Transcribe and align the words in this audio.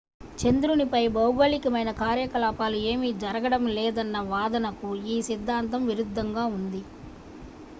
చంద్రునిపై 0.37 1.01
భౌగోళికమైన 1.15 1.89
కార్యకలాపాలు 1.99 2.77
ఏమీ 2.91 3.09
జరగడం 3.23 3.65
లేదన్న 3.75 4.19
వాదనకు 4.31 4.89
ఈ 5.07 5.19
సిద్ధాంతం 5.29 5.83
విరుద్ధంగా 5.91 6.45
ఉంది 6.57 6.81